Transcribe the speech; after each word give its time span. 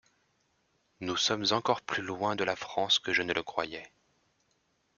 Nous 0.99 1.15
sommes 1.15 1.45
encore 1.51 1.81
plus 1.83 2.01
loin 2.01 2.35
de 2.35 2.43
la 2.43 2.55
France 2.55 2.97
que 2.97 3.13
je 3.13 3.21
ne 3.21 3.33
le 3.33 3.43
croyais. 3.43 3.91